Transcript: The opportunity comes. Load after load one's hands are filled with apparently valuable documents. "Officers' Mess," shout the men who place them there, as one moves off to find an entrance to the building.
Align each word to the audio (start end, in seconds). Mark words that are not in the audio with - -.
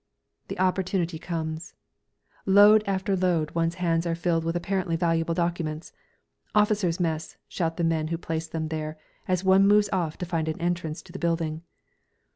The 0.47 0.57
opportunity 0.57 1.19
comes. 1.19 1.75
Load 2.47 2.83
after 2.87 3.15
load 3.15 3.51
one's 3.51 3.75
hands 3.75 4.07
are 4.07 4.15
filled 4.15 4.43
with 4.43 4.55
apparently 4.55 4.95
valuable 4.95 5.35
documents. 5.35 5.93
"Officers' 6.55 6.99
Mess," 6.99 7.37
shout 7.47 7.77
the 7.77 7.83
men 7.83 8.07
who 8.07 8.17
place 8.17 8.47
them 8.47 8.69
there, 8.69 8.97
as 9.27 9.43
one 9.43 9.67
moves 9.67 9.89
off 9.93 10.17
to 10.17 10.25
find 10.25 10.47
an 10.47 10.59
entrance 10.59 11.03
to 11.03 11.11
the 11.11 11.19
building. 11.19 11.61